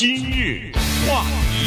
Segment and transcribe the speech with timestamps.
[0.00, 0.72] 今日
[1.06, 1.66] 话题，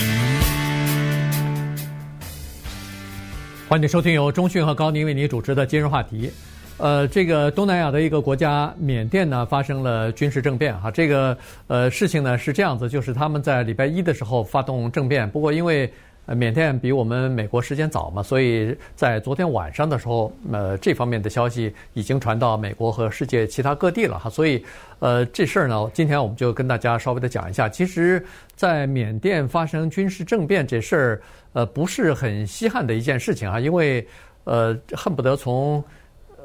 [3.69, 6.31] 欢迎收听由中讯和高宁为您主持的今日话题。
[6.79, 10.89] 呃，这个东南亚的一个国家缅甸呢，发生了军事政变哈。
[10.89, 15.93] 这个呃事情呢是这样子，就是他们在礼拜一的时候发动政变，不过因为
[16.25, 24.29] 呃缅甸比我们美国时间早嘛，所以在昨天晚上的时候，呃这方面的消息已经传到美国和世界其他各地了哈。
[24.29, 24.63] 所以
[24.99, 27.67] 呃这事儿呢，今天我们就跟大家稍微的讲一下。
[27.67, 31.21] 其实，在缅甸发生军事政变这事儿，
[31.53, 34.07] 呃不是很稀罕的一件事情啊，因为
[34.45, 35.83] 呃恨不得从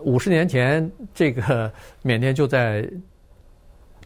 [0.03, 1.71] 五十年前，这个
[2.03, 2.89] 缅甸就在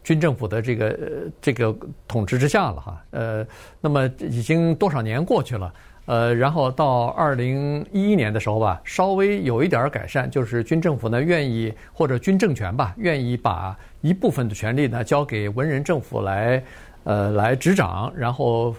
[0.03, 0.99] 军政府的这个
[1.41, 1.75] 这个
[2.07, 3.01] 统治之下了哈。
[3.11, 3.45] 呃，
[3.81, 5.73] 那么已经多少年过去了？
[6.05, 16.63] 呃，然后到二零一一年的时候吧，稍微有一点改善，就是军政府呢愿意或者军政权吧，愿意把一部分的权力呢交给文人政府来
[17.05, 18.75] 呃来执掌，然后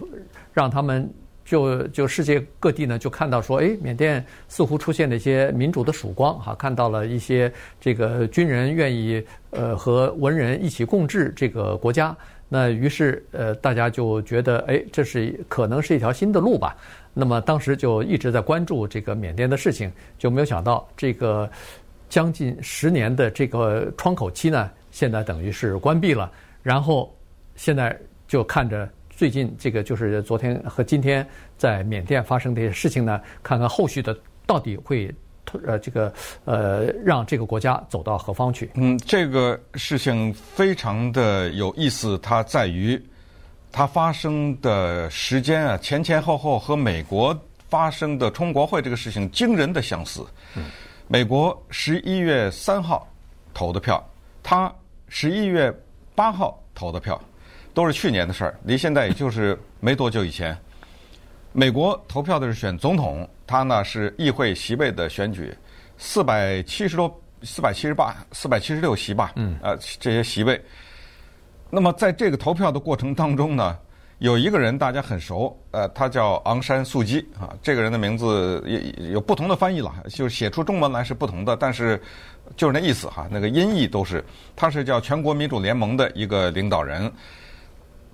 [0.53, 1.11] 让他们。
[1.45, 12.17] 就就世界各地呢，就看到说，哎，缅甸似乎出现了一些民主的曙光，哈，看到了一些这个军人愿意呃和文人一起共治这个国家，
[12.49, 16.75] 那于是呃大家就觉得，哎，这是可能是一条新的路吧。
[17.13, 21.49] 那么当时就一直在关注这个缅甸的事情，就没有想到这个
[22.09, 27.15] 将近十年的这个窗口期呢，现在等于是关闭了，然后
[27.55, 27.95] 现在
[28.27, 28.89] 就看着。
[29.17, 31.27] 最近这个就是昨天和今天
[31.57, 35.13] 在缅甸发生的一些事情呢，看看后续的到底会
[35.65, 36.13] 呃这个
[36.45, 38.69] 呃让这个国家走到何方去？
[38.75, 43.01] 嗯，这个事情非常的有意思，它在于
[43.71, 50.27] 它发生的时间啊，前前后后和美国发生的冲国会这个事情惊人的相似。
[50.57, 50.65] 嗯，
[51.07, 53.07] 美国十一月三号
[53.53, 54.05] 投的票，
[54.43, 54.73] 他
[55.09, 55.73] 十一月
[56.17, 57.21] 八号投的票。
[57.75, 60.57] 都是去年的事儿，离现在也就是没多久以前。
[61.53, 65.53] 美国投票的是选总统，他呢是议会席位的选举，
[65.99, 70.61] 四百七十多、四百七十八、四百七十六席吧，嗯，呃，这些席位。
[71.71, 73.77] 那么在这个投票的过程当中呢，
[74.19, 82.01] 有一个人大家很熟，呃，他叫昂山素姬啊，这个人的名字也有不同的翻译了，就是写出中文来是不同的，但是
[82.57, 84.25] 就是那意思哈，那个音译都是，
[84.57, 87.13] 他是叫全国民主联盟的一个领导人。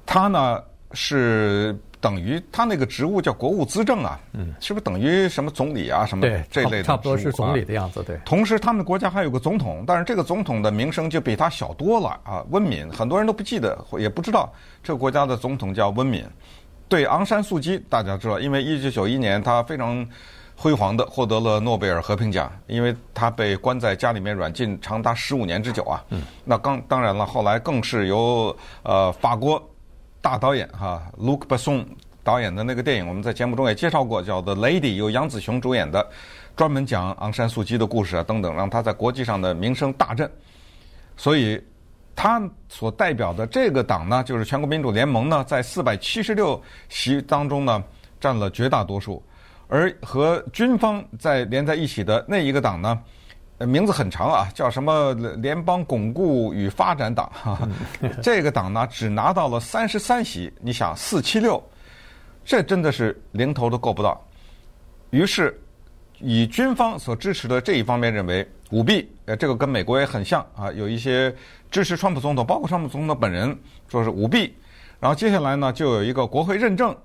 [0.07, 0.63] 他呢
[0.93, 6.83] 是等于他那个职务叫国务资政啊，嗯，是不是等于什么总理啊什么这类的？
[6.83, 8.19] 差不多是总理的样子，对。
[8.25, 12.43] 同时，他们国家还有个总统，但是这个总统的名声就比他小多了啊。
[12.51, 14.51] 温敏，很多人都不记得，也不知道
[14.83, 16.25] 这个国家的总统叫温敏。
[16.89, 20.05] 对，昂山素姬大家知道，因为一九九一年他非常
[20.57, 26.03] 辉煌的获得了诺贝尔和平奖，因为他被关在家里面软禁长达十五年之久啊。
[26.09, 26.23] 嗯。
[26.47, 29.63] 那刚当然了，后来更是由呃法国。
[30.21, 31.85] 大导演哈，Luc Besson
[32.23, 36.07] 导演的那个电影，我们在节目中也介绍过，叫《The Lady》，由杨紫琼主演的，
[36.55, 40.31] 专门讲昂山素姬的故事啊等等，让她在国际上的名声大振。
[41.17, 41.63] 所以，
[42.15, 46.61] 他所代表的这个党呢，就是全国民主联盟呢，在四百七十六
[46.91, 47.83] 席当中呢，
[48.21, 49.23] 占了绝大多数，
[49.69, 53.01] 而和军方在连在一起的那一个党呢。
[53.67, 57.31] 名字很长啊，叫什么联邦巩固与发展党？
[57.35, 57.69] 哈，
[58.23, 60.51] 这个党呢，只拿到了三十三席。
[60.61, 61.63] 你想四七六，
[62.43, 64.19] 这真的是零头都够不到。
[65.11, 65.61] 于是，
[66.21, 70.73] 以军方所支持的这一方面认为舞弊，呃，这个跟美国也很像啊。
[70.73, 71.35] 有一些
[71.71, 73.55] 支持川普总统，包括川普总统本人，
[73.89, 74.55] 说是舞弊。
[74.99, 76.97] 然后接下来呢，就有一个国会认证，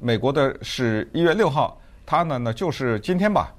[0.00, 3.52] 美国的是一月六号，他呢呢就是今天吧。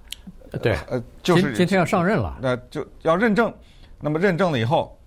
[0.57, 3.53] 对，呃，就是今，天要上任了，那就要认证。
[4.01, 4.97] 那么认证了以后，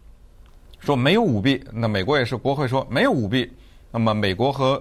[0.79, 3.51] 说没有舞弊，那美国也是国会说没有舞弊。
[3.91, 4.81] 那么美国和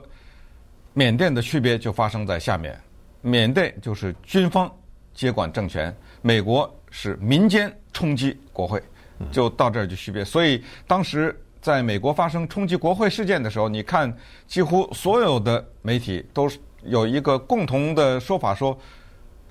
[0.93, 2.77] 缅甸的区别就发生在下面：
[3.21, 4.71] 缅甸就是军方
[5.13, 8.83] 接管政权，美国是民间冲击国会，
[9.31, 10.23] 就到这儿就区别。
[10.23, 14.13] 所以当时在美国发生冲击国会事件的时候，你看
[14.45, 18.77] 几乎所有的媒体都是有一个共同的说法说。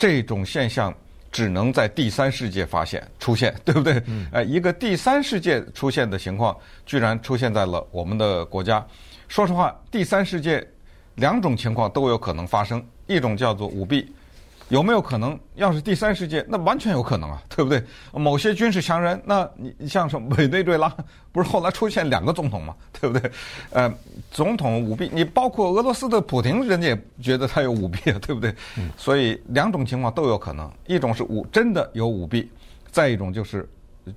[0.00, 0.92] 这种现象
[1.30, 4.02] 只能在第三世界发现出现，对不对？
[4.32, 6.56] 哎，一个第三世界出现的情况，
[6.86, 8.84] 居然出现在了我们的国家。
[9.28, 10.66] 说实话，第三世界
[11.16, 14.10] 两种情况都有可能发生，一种叫做舞弊。
[14.70, 15.38] 有没有可能？
[15.56, 17.82] 要是第三世界，那完全有可能啊， 对不对？
[18.12, 20.92] 某些军事强人，那你你像什么委内瑞拉，
[21.32, 22.74] 不是后来出现两个总统吗？
[23.00, 23.30] 对不对？
[23.70, 23.92] 呃，
[24.30, 28.54] 总统舞弊，你包括俄罗斯的普京，人家也觉得他有舞弊啊， 对不对？
[28.78, 28.90] 嗯。
[28.96, 32.48] 所以两种情况都有可能，一种是舞真的有舞弊，
[32.90, 33.68] 再一种就是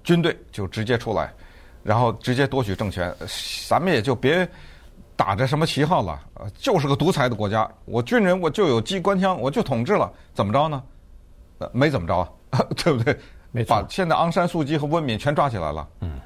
[0.03, 1.33] 军队就直接出来，
[1.83, 3.13] 然后直接夺取政权，
[3.67, 4.47] 咱们也就别
[5.15, 6.19] 打着什么旗号了？
[6.36, 10.83] 呃，就是个独裁的国家，我军人我就有机关枪，我就统治了，怎么着呢？
[11.60, 12.18] 呃，没怎么着
[12.50, 13.18] 啊， 对不对？
[13.51, 13.75] 没错。
[13.75, 15.88] 把现在昂山素姬和温敏全抓起来了。
[16.01, 16.19] 嗯。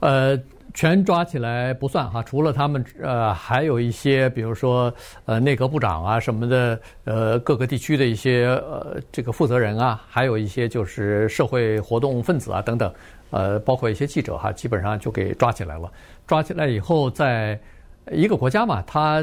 [0.00, 0.38] 呃。
[0.76, 4.92] 全抓起来不算哈，除了他们，呃，还有一些，比如说，
[5.24, 12.92] 呃，内阁部长啊什么的，呃，各个地区的一些呃这个负责人啊，还有一些就是社会活动分子啊等等，
[13.30, 15.88] 呃，包括一些记者哈，基本上就给抓起来了。
[16.26, 17.56] 抓起来以后，在
[18.12, 19.22] 一个国家嘛，它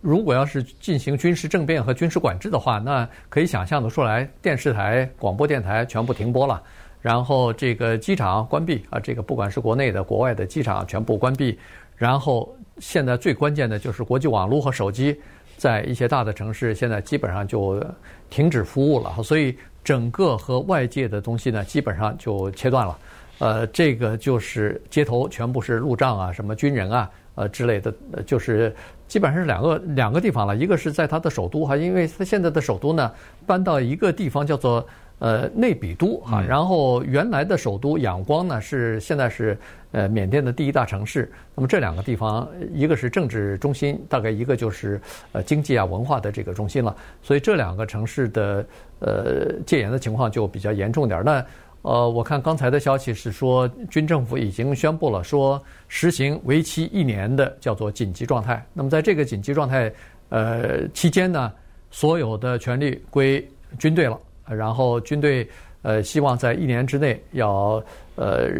[0.00, 6.62] 如果要是进行军事政变和军事管制的话，那可以想象得出来，电视台、广播电台全部停播了。
[7.02, 11.58] 然后这个机场关闭啊，这个不管是国内的、国外的机场全部关闭。
[11.96, 15.18] 然后现在最关键的就是国际网络和手机，
[15.56, 17.82] 在一些大的城市现在基本上就
[18.28, 19.22] 停止服务了。
[19.22, 22.98] 所以整个和外界的东西呢，基本上就切断了。
[23.38, 27.94] 呃，这个就是街头全部是路障啊，什么军人啊，呃之类的，
[28.26, 28.74] 就是
[29.06, 30.56] 基本上是两个两个地方了。
[30.56, 33.12] 一个是在它的首都哈，因为它现在的首都呢
[33.46, 34.84] 搬到一个地方叫做。
[35.18, 39.56] 呃，内比都哈，然后原来的首都仰光呢，是现在是
[39.92, 41.32] 呃缅甸的第一大城市。
[41.54, 45.00] 那么这两个地方，一个是政治中心，大概一个就是
[45.32, 46.94] 呃经济啊文化的这个中心了。
[47.22, 48.66] 所以这两个城市的
[48.98, 51.22] 呃戒严的情况就比较严重点儿。
[51.24, 51.42] 那
[51.86, 58.60] 呃，我看刚才的消息是说，军政府已经宣布了说实行为期一年的叫做紧急状态。
[58.72, 59.92] 那么在这个紧急状态
[60.28, 61.52] 呃期间呢，
[61.92, 63.48] 所有的权力归
[63.78, 64.18] 军队了。
[64.48, 65.48] 然后军队
[65.82, 67.80] 呃希望在一年之内要
[68.16, 68.50] 呃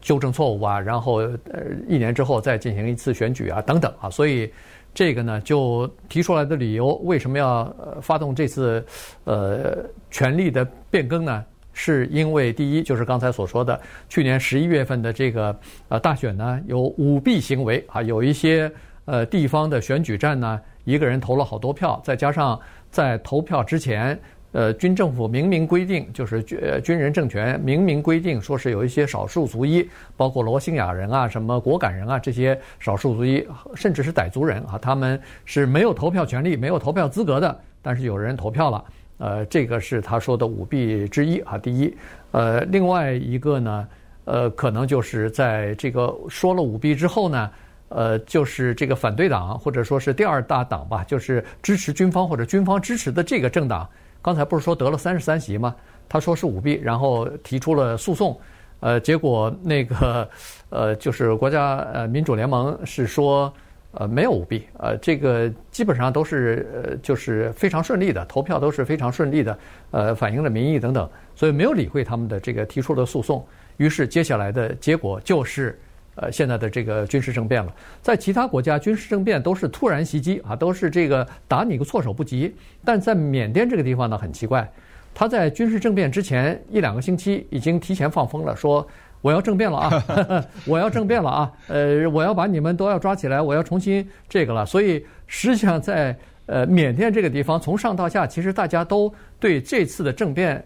[0.00, 4.48] 纠正错误啊，然后呃一年之后再进行一次选举啊等等啊，所以
[4.94, 8.86] 这个呢就提出来的理由，为什么要发动这次
[9.24, 11.44] 呃权力的变更呢？
[11.72, 15.56] 是因为第一就是刚才所说的，去年十一月份的这个
[15.88, 18.70] 呃大选呢有舞弊行为啊，有一些
[19.04, 22.58] 呃地方的选举站呢一个人投了好多票，再加上
[22.90, 24.18] 在投票之前。
[24.54, 37.58] 呃，军政府明明规定，就是军军人政权明明规定，说是有一些少数族裔，包括罗兴亚人啊、什么果敢人啊这些少数族裔，甚至是傣族人啊，他们是没有投票权利、没有投票资格的。
[37.80, 38.84] 但是有人投票了，
[39.22, 41.56] 呃，这个是他说的舞弊之一啊。
[41.56, 41.96] 第一，
[42.32, 43.88] 呃，另外一个呢，
[44.24, 47.50] 呃，可能就是在这个说了舞弊之后呢，
[47.90, 53.88] 呃，就是这个反对党或者说是第二大党吧，就是支持军方或者军方支持的这个政党。
[54.20, 55.72] 刚才不是说得了三十三席吗？
[56.08, 58.36] 他说是舞弊，然后提出了诉讼，
[58.80, 60.28] 呃，结果那个
[60.70, 63.52] 呃，就是国家呃民主联盟是说
[63.92, 69.58] 呃没有舞弊，呃，这个基本上都是呃就是非常顺利的，投票都是非常顺利的，
[69.90, 73.44] 呃，反映了民意等等，所以没有理会他们的这个提出的诉讼。
[73.76, 75.78] 于是接下来的结果就是。
[76.14, 82.54] 呃，现在的这个军事政变了，在其他国家军事政变都是突然袭击啊，都是这个打你个措手不及。
[82.84, 84.70] 但在缅甸这个地方呢，很奇怪，
[85.14, 88.86] 他在军事政变之前一两个星期已经提前放风了，说
[89.22, 90.04] 我要政变了啊，
[90.66, 94.66] 我要政变了啊，呃，我要把你们都要抓起来，我要重新这个了。
[94.66, 96.14] 所以实际上在
[96.46, 99.10] 呃缅甸这个地方，从上到下，其实大家都
[99.40, 100.62] 对这次的政变。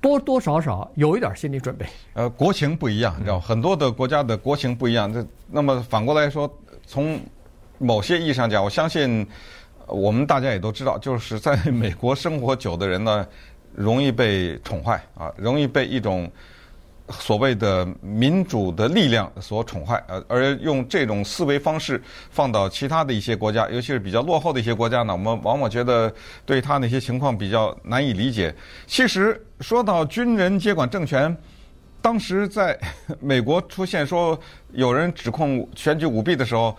[0.00, 1.86] 多多少少有一点心理准备。
[2.14, 5.12] 呃，国情不一样，你知道，很多的国家的国情不一样。
[5.12, 6.52] 这那么反过来说，
[6.84, 7.20] 从
[7.78, 9.24] 某些意义上讲，我相信
[9.86, 13.24] 我们大家也都知道，就是在美国生活久的人呢，
[13.76, 16.28] 容易被宠坏啊，容易被一种。
[17.12, 26.12] 所谓的民主的力量所宠坏，呃，而用这种思维方式放到其他的一些国家，尤其是比较落后的一些国家呢，我们往往觉得
[26.44, 28.54] 对他那些情况比较难以理解。
[28.86, 31.36] 其实说到军人接管政权，
[32.00, 32.78] 当时在
[33.20, 34.38] 美国出现说
[34.72, 36.76] 有人指控选举舞弊的时候，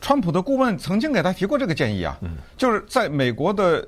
[0.00, 2.18] 川普的顾问曾经给他提过这个建议啊，
[2.56, 3.86] 就是在美国的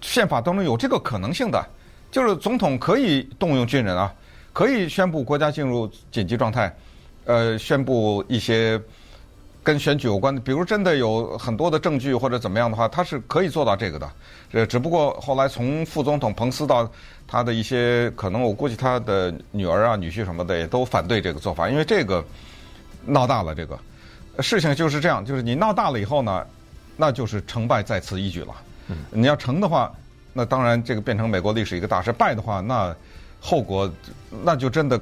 [0.00, 1.64] 宪法当中有这个可能性的，
[2.10, 4.14] 就是总统可以动用军人啊。
[4.52, 6.74] 可以宣布国家进入紧急状态，
[7.26, 8.80] 呃，宣布一些
[9.62, 14.10] 跟选举有关的，比如真的有很多的证据或者怎么样的话，他是可以做到这个的。
[14.52, 16.90] 呃，只不过后来从副总统彭斯到
[17.26, 22.24] 他的一些可能，我估计他的女儿啊、女婿什么的也都反对这个做法，因为这个
[23.04, 23.54] 闹大了。
[23.54, 23.78] 这个
[24.40, 26.44] 事情就是这样，就是你闹大了以后呢，
[26.96, 28.54] 那就是成败在此一举了。
[29.10, 29.92] 你要成的话，
[30.32, 32.96] 那当然这个变成美国历史一个大事；败的话，那。
[33.40, 33.90] 后果，
[34.44, 35.00] 那就真的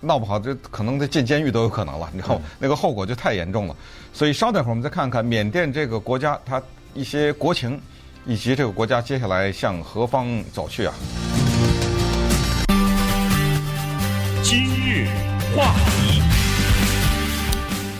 [0.00, 2.08] 闹不好，这可能得进监狱都有可能了。
[2.16, 3.76] 然后那个后果就太严重了。
[4.12, 6.62] 所以稍等会儿我们再看看缅甸这个国家它
[6.94, 7.80] 一些国情，
[8.26, 10.94] 以及这个国家接下来向何方走去啊。
[14.42, 15.08] 今日
[15.56, 16.22] 话题，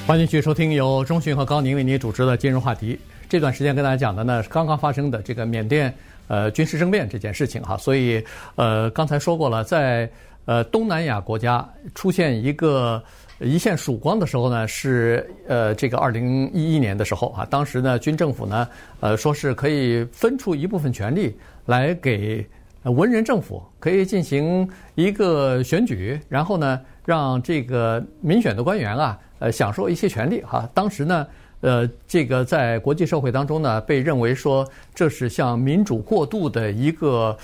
[0.07, 2.99] 欢迎继续收听由中讯和高宁为您主持的今日话题。
[3.28, 5.93] 这段时间跟大家讲的呢是刚刚发生的这个缅甸
[6.28, 10.11] 呃军事政变这件事情哈，所以呃刚才说过了，在
[10.45, 13.02] 呃东南亚国家出现一个
[13.40, 18.68] 一线曙光的时候呢，是呃这个二零一一年的时候啊，当时呢军政府呢
[19.00, 22.47] 呃说是可以分出一部分权力来给
[22.83, 29.18] 文人政府，可以进行一个选举，然后呢让这个民选的官员啊。
[29.38, 30.66] 呃，享受一些权利哈。
[30.73, 31.26] 当时呢，
[31.67, 37.37] 呃，这个在国际社会当中呢，被认为说这是向民主过渡的一个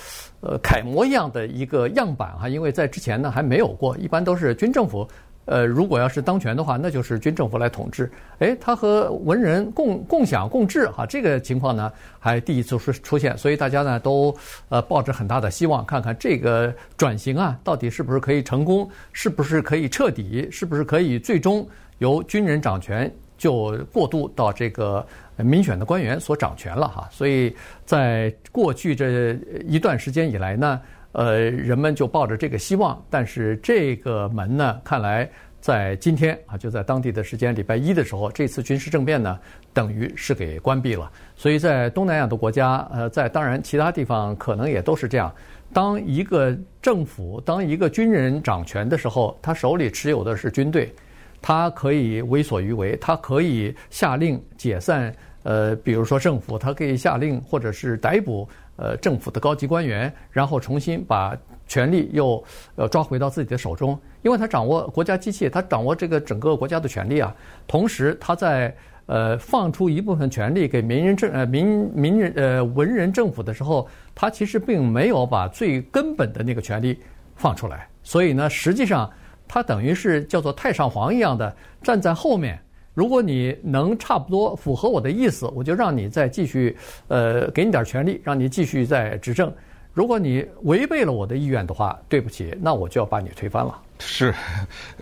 [0.42, 2.48] 呃楷模一样的一个样板哈。
[2.48, 5.08] 因为在之前呢还没有过，一般都是军政府。
[5.46, 8.08] 呃，如果要是当权的话，那就是军政府来统治。
[8.38, 14.32] 诶，他和文人共共享共治哈，这个情况呢还第一次出出现，所以大家呢都
[14.68, 21.66] 呃抱着很大的希望，看看这个转型啊到底是不是可以成功，是不是可以彻底，是不是可以最终。
[21.98, 23.08] 由军人掌权，
[23.42, 27.08] 就过渡到这个民选的官员所掌权了哈。
[27.10, 27.52] 所以
[27.84, 30.80] 在过去这一段时间以来呢，
[31.10, 33.04] 呃，人们就抱着这个希望。
[33.10, 35.28] 但是这个门呢，看来
[35.60, 39.36] 在今天啊，就在当地的时间礼拜一的时候，这次军事政变呢，
[39.72, 41.10] 等于是给关闭了。
[41.34, 45.34] 所以在东南亚的国家，呃，在当然其他地方可能也都是这样。
[45.72, 50.94] 当一个政府，当一个军人掌权的时候，他手里持有的是军队。
[51.42, 62.42] 他可以为所欲为，他可以下令解散，呃，比如说政府，他可以下令或者是逮捕，呃，政府的高级官员，然后重新把权力又
[62.76, 67.34] 呃抓回到自己的手中，因为他掌握国家机器，他掌握这个整个国家的权力啊。
[67.66, 68.72] 同时，他在
[69.06, 76.96] 呃放出一部分权力给民人政呃民民人呃文人政府的时候，他其实并没有把最根本的那个权力
[77.34, 79.10] 放出来，所以呢，实际上。
[79.54, 82.58] 他等于是叫做太上皇一样的站在后面，
[82.94, 86.74] 如果你能差不多符合我的意思，我就让你再继续，
[87.08, 89.52] 呃，给你点权力，让你继续再执政。
[89.92, 93.78] 如果你违背了我的意愿的话，对不起，那我就要把你推翻了。
[93.98, 94.34] 是，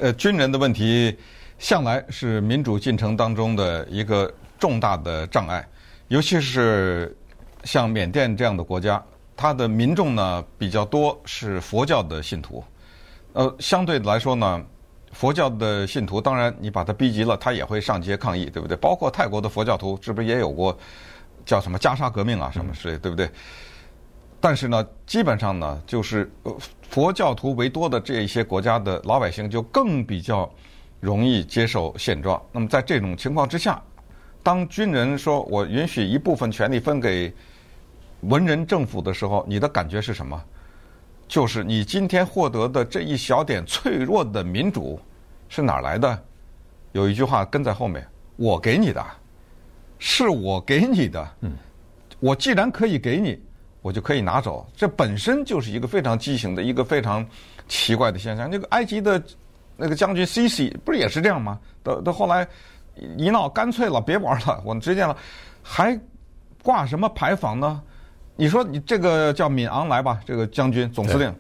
[0.01, 1.17] 呃，军人的问题
[1.61, 4.29] 向来是民主进程当中的一个
[4.59, 5.65] 重大的障碍，
[6.09, 7.17] 尤其是
[7.63, 9.01] 像缅甸这样的国家，
[9.37, 12.65] 它的民众呢比较多是佛教的信徒。
[13.33, 14.65] 呃，相对来说呢，
[15.13, 18.77] 佛教的信徒，当然你把他逼急了，他也会上街抗议，对不对？
[18.77, 20.77] 包括泰国的佛教徒，是不是也有过
[21.45, 23.31] 叫什么袈裟革命啊，什么之类，对不对？
[24.41, 26.31] 但是呢，基本上呢，就是
[26.89, 30.51] 佛教徒为多的这一些国家的老百姓，就更比较
[30.99, 32.41] 容易接受现状。
[32.51, 33.83] 那么在这种情况之下，
[34.43, 37.33] 当军人说我允许一部分权力分给
[38.23, 40.43] 文人政府的时候，你的感觉是什么？
[41.31, 44.99] 就是你今天获得的这一小点脆弱的民主
[45.49, 46.21] 是哪儿来的？
[46.91, 49.01] 有一句话跟在后面：“我给你的，
[50.01, 51.53] 是我给你的。”嗯，
[52.19, 53.41] 我既然可以给你，
[53.81, 54.69] 我就可以拿走。
[54.75, 57.25] 这本身就是一个非常畸形的一个非常
[57.69, 58.51] 奇怪的现象。
[58.51, 59.23] 那个埃及的
[59.77, 61.61] 那个将军西西不是也是这样吗？
[61.85, 62.45] 到到后来
[63.17, 65.17] 一闹，干脆了，别玩了，我们直接了，
[65.63, 65.97] 还
[66.61, 67.81] 挂什么牌坊呢？
[68.41, 71.31] 你说你这个叫敏昂来吧，这个将军总司令，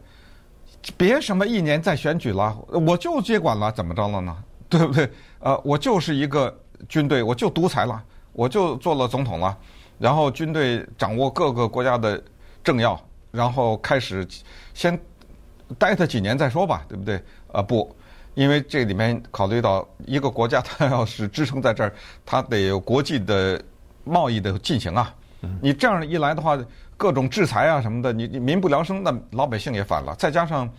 [0.98, 2.54] 别什么一年再选举了，
[2.86, 4.36] 我就接管了，怎么着了呢？
[4.68, 5.10] 对不对？
[5.38, 6.54] 呃，我就是一个
[6.90, 8.04] 军队，我就独裁了，
[8.34, 9.56] 我就做了总统了，
[9.98, 12.22] 然后军队掌握各个国家的
[12.62, 14.28] 政要，然后开始
[14.74, 15.00] 先
[15.78, 17.18] 待他几年再说吧，对不对？
[17.54, 17.96] 呃，不，
[18.34, 21.94] 因为这里面考虑到一个国家，它要是支撑在这儿，
[22.26, 23.58] 它得有国际的
[24.04, 25.14] 贸易的进行啊。
[25.62, 26.54] 你这样一来的话，
[27.00, 30.14] 各种制裁啊什么的，你你民不聊生，那老百姓也反了。
[30.16, 30.70] 再加上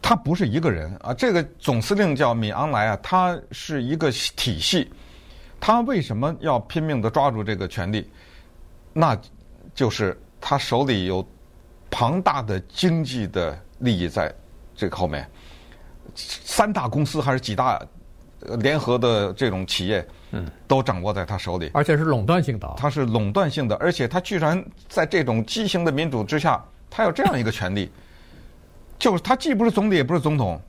[0.00, 4.88] 他不是一个人啊，这个总司令叫敏昂莱啊，他是一个体系。
[5.58, 8.08] 他为什么要拼命的抓住这个权力？
[8.92, 9.20] 那
[9.74, 11.26] 就是他手里有
[11.90, 14.32] 庞大的经济的利益在
[14.76, 15.28] 这个后面，
[16.14, 17.84] 三大公司还是几大
[18.58, 20.06] 联合的这种企业。
[20.32, 22.74] 嗯，都掌握在他手里，而且是垄断性的。
[22.76, 27.88] 他是垄断性的，而且他居然在这种畸形的民主之下，他有这样一个权利，
[28.98, 30.60] 就是他既不是总理，也不是总统，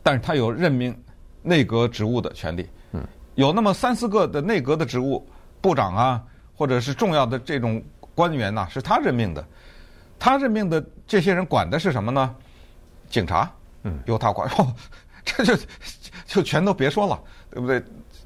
[0.00, 0.96] 但是他有任命
[1.42, 2.68] 内阁职务的权利。
[2.92, 3.04] 嗯，
[3.34, 5.28] 有那么三四个的内阁的职务，
[5.60, 6.22] 部长啊，
[6.54, 7.82] 或者是重要的这种
[8.14, 9.44] 官员呐，是他任命的。
[10.20, 12.34] 他任命的这些人管的是什么呢？
[13.10, 13.50] 警察，
[13.82, 14.48] 嗯，由他管。
[14.56, 14.72] 哦，
[15.24, 15.54] 这就
[16.28, 17.18] 就全都别说了，
[17.50, 17.82] 对不对？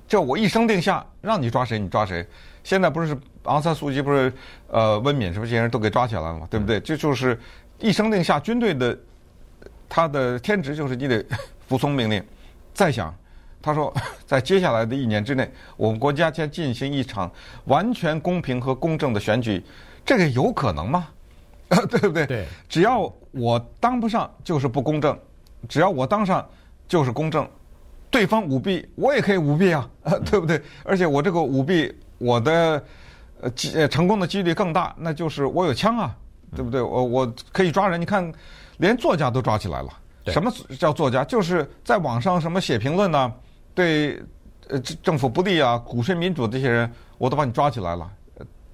[0.08, 2.26] 这我一声令下，让你抓谁你抓谁。
[2.64, 4.30] 现在不是昂山素姬不是
[4.66, 6.46] 呃温敏什么这些人都给抓起来了嘛？
[6.50, 6.80] 对不对？
[6.80, 7.38] 这就是
[7.78, 8.98] 一声令下，军队的
[9.88, 11.24] 他的天职就是你得
[11.68, 12.22] 服从命令。
[12.74, 13.14] 再想
[13.62, 13.94] 他说，
[14.26, 17.30] 在接下来的一年之内，我们国家将进行一场
[17.66, 19.64] 完全公平和公正的选举，
[20.04, 21.06] 这个有可能吗？
[21.88, 22.26] 对不对？
[22.26, 25.16] 对，只要我当不上就是不公正，
[25.68, 26.44] 只要我当上
[26.86, 27.48] 就是公正。
[28.12, 29.88] 对方舞弊，我也可以舞弊啊，
[30.30, 30.60] 对不对？
[30.84, 32.84] 而且我这个舞弊，我的
[33.40, 36.14] 呃几成功的几率更大，那就是我有枪啊，
[36.54, 36.82] 对不对？
[36.82, 37.98] 我我可以抓人。
[37.98, 38.30] 你看，
[38.76, 39.88] 连作家都抓起来了。
[40.26, 41.24] 什么叫作家？
[41.24, 43.32] 就是在网上什么写评论呢？
[43.74, 44.22] 对
[44.68, 48.08] 呃政府不利啊，鼓吹民主这些人，我都把你抓起来了。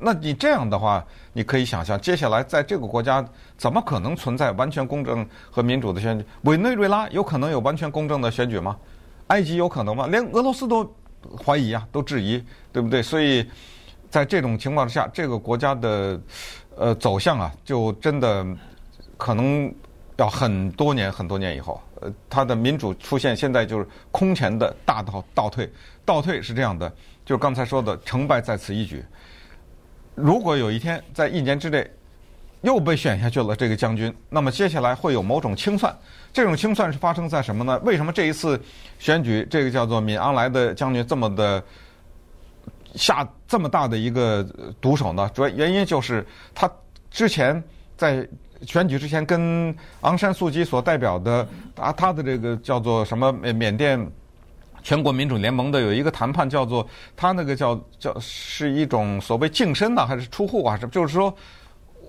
[0.00, 3.24] 那你这样的话，你可以想象，接下来在这个国家
[3.56, 6.24] 怎么可能存在完全公正和民主的选举？
[6.42, 8.76] 委内瑞拉有可能有完全公正的选举吗？
[9.28, 10.06] 埃及有可能吗？
[10.06, 10.90] 连俄罗斯都
[11.44, 12.42] 怀疑啊，都质疑，
[12.72, 13.02] 对不对？
[13.02, 13.46] 所以，
[14.10, 16.20] 在这种情况之下，这个国家的
[16.76, 18.46] 呃走向啊，就真的
[19.16, 19.72] 可能
[20.16, 25.70] 要很多年、很多年以后，呃，它的民主出现现在就是空前的大倒倒退。
[26.04, 26.88] 倒退是这样的，
[27.24, 29.04] 就是刚才说的，成败在此一举。
[30.14, 31.88] 如果有一天在一年之内
[32.62, 35.96] 又被选下去了这个将军，那么接下来会有某种清算。
[36.32, 37.78] 这种清算是发生在什么呢？
[37.84, 38.60] 为什么这一次
[38.98, 41.62] 选举，这个叫做敏昂莱的将军这么的
[42.94, 44.46] 下这么大的一个
[44.80, 45.30] 毒手呢？
[45.34, 46.70] 主要原因就是他
[47.10, 47.62] 之前
[47.96, 48.26] 在
[48.62, 51.46] 选举之前跟昂山素姬所代表的
[51.76, 54.04] 啊，他的这个叫做什么缅甸
[54.82, 56.86] 全国民主联盟的有一个谈判，叫做
[57.16, 60.76] 他那个叫叫是一种所谓净身呢，还是出户啊？
[60.76, 61.34] 是就是说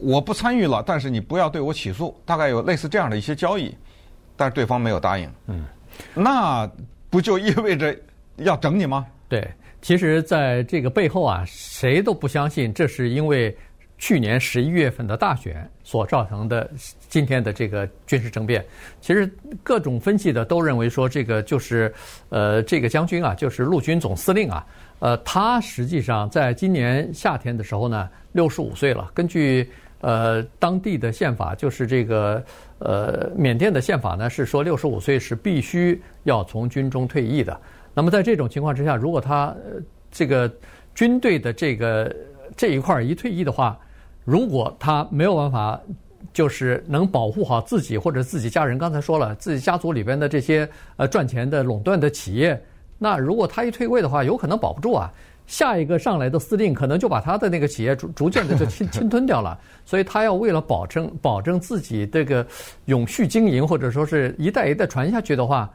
[0.02, 3.76] 我不参与了，但是你不要对我起诉，大概有类似这样的一些交易。
[4.36, 5.66] 但是对方没有答应，嗯，
[6.14, 6.66] 那
[7.10, 7.94] 不就意味着
[8.38, 9.06] 要整你吗？
[9.28, 9.46] 对，
[9.82, 13.54] 其实在这个背后啊，谁都不相信这是因为
[13.98, 16.72] 去年十一月份的大选所造成的
[17.10, 18.66] 今天的这个军事政变。
[19.02, 19.30] 其实
[19.62, 21.94] 各种分析的都认为说，这个就是
[22.30, 24.66] 呃，这个将军啊，就是陆军总司令啊，
[25.00, 29.12] 呃，他实际上在今年夏天的时候呢，六十五岁了。
[29.14, 29.70] 根据
[30.02, 32.44] 呃当地的宪法，就是这个。
[32.82, 37.60] 呃，缅甸的宪法呢是说，六十五岁是必须要从军中退役的。
[37.94, 40.50] 那么在这种情况之下，如果他呃这个
[40.96, 42.16] 军队的这个
[42.56, 43.78] 这一块一退役的话，
[44.24, 45.78] 如果他没有办法，
[46.32, 52.64] 就是能保护好自己或者自己家人，刚才说了，自己家族里边的这些呃赚钱的垄断的企业，
[52.98, 55.12] 那如果他一退位的话，有可能保不住啊。
[55.50, 62.46] 下一个上来的司令可能就把他的那个企业逐 逐渐的就 侵侵吞掉了，所以他要为了保证保证自己这个
[62.86, 65.68] 永续经营或者说是一代一代传下去的话，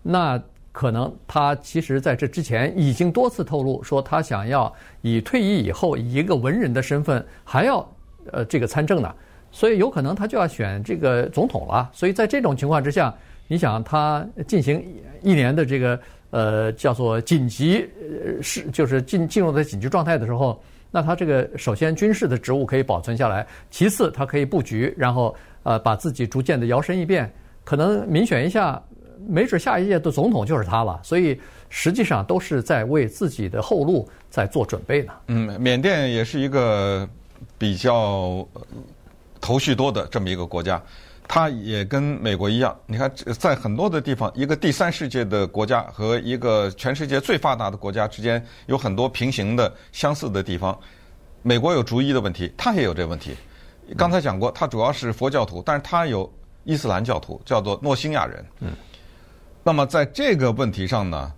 [0.00, 7.84] 那可能他其实在这之前已经多次透露说他想要以退役以后以一个文人的身份还要
[8.30, 9.12] 呃这个参政呢，
[9.50, 11.90] 所以有可能他就要选这个总统了。
[11.92, 13.12] 所以在这种情况之下，
[13.48, 14.80] 你想他 进行
[15.20, 15.98] 一年的这个。
[16.30, 20.60] 呃，叫做紧急呃是就是进进入的紧急状态的时候，
[20.90, 27.30] 那他这个首先军事的职务可以保存下来，其次他可以布局，然后呃把自己逐渐的摇身一变，
[27.64, 28.82] 可能民选一下，
[29.26, 31.00] 没准下一届的总统就是他了。
[31.02, 35.12] 所以实际上都是在为自己的后路在做准备呢。
[35.28, 37.08] 嗯，缅甸也是一个
[37.56, 38.46] 比较
[39.40, 40.82] 头绪多的这么一个国家。
[41.28, 50.78] 它也跟美国一样，你看，在很多的地方，一个第三世界的国家和一个全世界最发达的国家之间有很多平行的相似的地方。
[51.42, 53.34] 美国有逐一的问题，它也有这个问题。
[53.96, 56.32] 刚才讲过，它主要是佛教徒，但是它有
[56.64, 58.44] 伊斯兰教徒，叫做诺辛亚人。
[58.60, 58.72] 嗯。
[59.64, 61.32] 那么在这个问题上呢，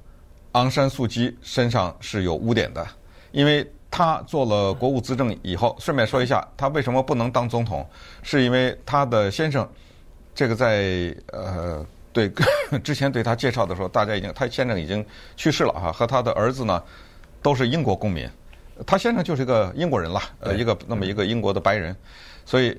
[0.53, 2.87] 昂山素姬身上是有污点的，
[3.33, 3.67] 因为。
[3.91, 7.85] 他做了国务资政以后，顺便说一下，他为什么不能当总统？
[8.23, 9.67] 是因为他的先生，
[10.35, 12.31] 这个在呃对
[12.85, 15.05] 之前对他介绍的时候，大家已经他先生已经
[15.37, 16.83] 去世了哈，和他的儿子呢
[17.41, 18.29] 都是英国公民，
[18.87, 21.97] 他先生就是一个英国人了，呃，一个那么一个英国的白人，
[22.45, 22.79] 所以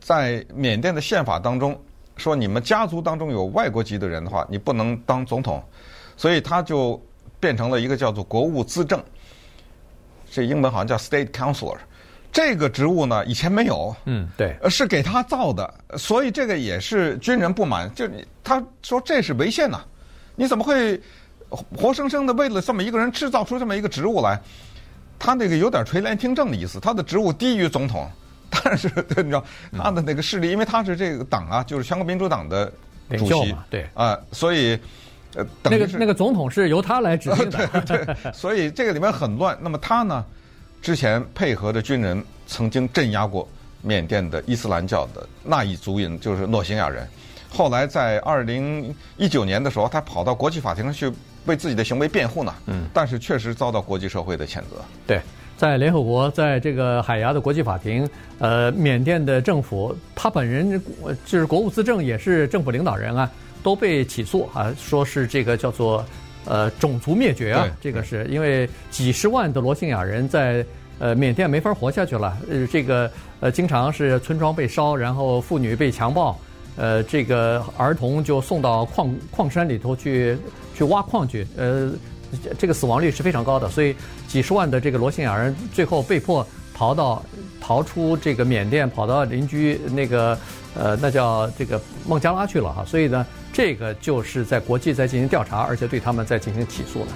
[0.00, 1.78] 在缅甸的宪法当中
[2.16, 5.62] 说，你们家族当中有外国籍的人的话，你不能当总统，
[6.16, 7.02] 所以他就
[7.40, 9.02] 变成了一个叫做国务资政。
[10.36, 11.78] 这英文好像叫 State Counselor，
[12.30, 18.06] 这个职务呢以前没有，嗯，对，是给他造的，所以这个也是军人不满，就
[18.44, 19.80] 他说这是违宪呐，
[20.34, 21.00] 你怎么会
[21.74, 24.38] 活生生的为了这么一个人制造出这么一个职务来？
[25.18, 28.06] 他那个有点垂帘听政的意思，他的职务低于总统，
[28.50, 32.70] 但是 你知道他的那个势力，因为他是这个党啊，就是全国民主党的
[33.16, 34.78] 主席，对啊、呃，所以。
[35.36, 39.56] 呃，那个那个总统是由他来指定的， 对对，所以这个里面很乱。
[39.60, 40.24] 那么他呢，
[40.80, 43.46] 之前配合的军人曾经镇压过
[43.82, 47.06] 缅甸的伊斯兰教的那一族人，就是诺兴亚人。
[47.48, 51.10] 后来在二零一九年的时候，他跑到国际法庭上去
[51.46, 52.54] 为自己的行为辩护呢。
[52.66, 54.82] 嗯，但是确实遭到国际社会的谴责。
[55.06, 55.20] 对，
[55.56, 58.06] 在联合国，在这个海牙的国际法庭，
[58.38, 60.82] 呃，缅甸的政府他本人
[61.24, 63.30] 就是国务资政，也是政府领导人啊，
[63.66, 66.06] 都被起诉啊，说是这个叫做
[66.44, 70.64] 呃种族灭绝啊，这个是因为几十万的罗兴亚人在
[71.00, 76.38] 呃缅甸没法活下去了，呃，这个呃经常是村庄被烧，然后妇女被强暴。
[76.76, 80.38] 呃，这个儿童就送到矿矿山里头去
[80.76, 81.90] 去挖矿去，呃，
[82.58, 83.96] 这个死亡率是非常高的，所以
[84.28, 87.20] 几十万的这个罗兴亚人最后被迫逃到
[87.60, 90.38] 逃出这个缅甸，跑到邻居那个
[90.74, 93.26] 呃，那叫这个孟加拉去了哈，所以呢，
[93.56, 97.06] 这个就是在国际在进行调查，而且对他们在进行起诉了。